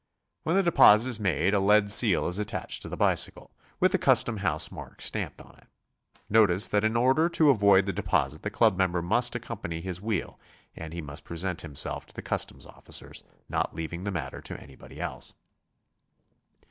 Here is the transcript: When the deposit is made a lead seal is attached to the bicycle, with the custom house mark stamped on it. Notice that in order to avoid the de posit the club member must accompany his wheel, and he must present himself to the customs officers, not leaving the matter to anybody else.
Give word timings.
When 0.41 0.55
the 0.55 0.63
deposit 0.63 1.07
is 1.07 1.19
made 1.19 1.53
a 1.53 1.59
lead 1.59 1.91
seal 1.91 2.27
is 2.27 2.39
attached 2.39 2.81
to 2.81 2.89
the 2.89 2.97
bicycle, 2.97 3.51
with 3.79 3.91
the 3.91 3.99
custom 3.99 4.37
house 4.37 4.71
mark 4.71 4.99
stamped 4.99 5.39
on 5.39 5.55
it. 5.59 5.67
Notice 6.27 6.65
that 6.69 6.83
in 6.83 6.97
order 6.97 7.29
to 7.29 7.51
avoid 7.51 7.85
the 7.85 7.93
de 7.93 8.01
posit 8.01 8.41
the 8.41 8.49
club 8.49 8.75
member 8.75 9.03
must 9.03 9.35
accompany 9.35 9.79
his 9.79 10.01
wheel, 10.01 10.39
and 10.75 10.91
he 10.91 11.01
must 11.01 11.23
present 11.23 11.61
himself 11.61 12.07
to 12.07 12.15
the 12.15 12.23
customs 12.23 12.65
officers, 12.65 13.23
not 13.47 13.75
leaving 13.75 14.03
the 14.03 14.09
matter 14.09 14.41
to 14.41 14.59
anybody 14.59 14.99
else. 14.99 15.35